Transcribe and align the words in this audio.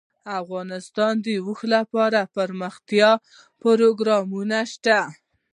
افغانستان 0.41 1.15
کې 1.23 1.33
د 1.37 1.43
اوښ 1.45 1.59
لپاره 1.75 2.19
دپرمختیا 2.27 3.11
پروګرامونه 3.61 4.57
شته. 4.73 4.99